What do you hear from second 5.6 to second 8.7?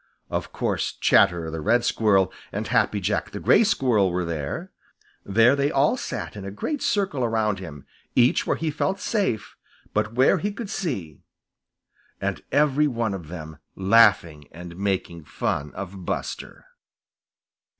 all sat in a great circle around him, each where